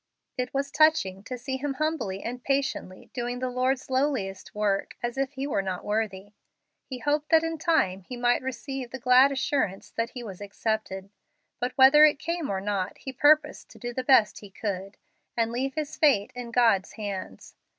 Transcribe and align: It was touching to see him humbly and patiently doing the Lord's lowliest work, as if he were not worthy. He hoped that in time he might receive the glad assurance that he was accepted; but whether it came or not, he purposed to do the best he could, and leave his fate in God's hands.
It 0.35 0.51
was 0.51 0.71
touching 0.71 1.21
to 1.25 1.37
see 1.37 1.57
him 1.57 1.75
humbly 1.75 2.23
and 2.23 2.43
patiently 2.43 3.11
doing 3.13 3.37
the 3.37 3.51
Lord's 3.51 3.87
lowliest 3.87 4.55
work, 4.55 4.97
as 5.03 5.15
if 5.15 5.33
he 5.33 5.45
were 5.45 5.61
not 5.61 5.85
worthy. 5.85 6.31
He 6.87 6.97
hoped 6.97 7.29
that 7.29 7.43
in 7.43 7.59
time 7.59 8.01
he 8.01 8.17
might 8.17 8.41
receive 8.41 8.89
the 8.89 8.97
glad 8.97 9.31
assurance 9.31 9.91
that 9.91 10.09
he 10.15 10.23
was 10.23 10.41
accepted; 10.41 11.11
but 11.59 11.77
whether 11.77 12.03
it 12.03 12.17
came 12.17 12.49
or 12.49 12.59
not, 12.61 12.97
he 12.97 13.13
purposed 13.13 13.69
to 13.69 13.77
do 13.77 13.93
the 13.93 14.03
best 14.03 14.39
he 14.39 14.49
could, 14.49 14.97
and 15.37 15.51
leave 15.51 15.75
his 15.75 15.95
fate 15.95 16.33
in 16.33 16.49
God's 16.49 16.93
hands. 16.93 17.53